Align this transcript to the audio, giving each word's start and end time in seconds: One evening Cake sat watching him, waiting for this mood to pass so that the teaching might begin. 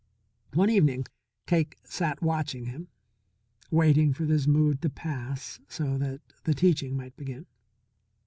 One 0.55 0.71
evening 0.71 1.05
Cake 1.45 1.77
sat 1.83 2.23
watching 2.23 2.65
him, 2.65 2.87
waiting 3.69 4.13
for 4.13 4.25
this 4.25 4.47
mood 4.47 4.81
to 4.81 4.89
pass 4.89 5.59
so 5.67 5.99
that 5.99 6.21
the 6.43 6.55
teaching 6.55 6.97
might 6.97 7.15
begin. 7.15 7.45